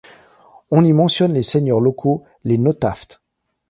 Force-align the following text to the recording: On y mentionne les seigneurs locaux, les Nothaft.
On 0.71 0.83
y 0.83 0.93
mentionne 0.93 1.31
les 1.35 1.43
seigneurs 1.43 1.79
locaux, 1.79 2.23
les 2.43 2.57
Nothaft. 2.57 3.21